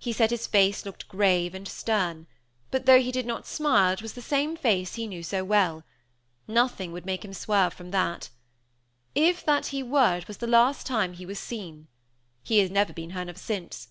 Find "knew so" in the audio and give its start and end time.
5.06-5.44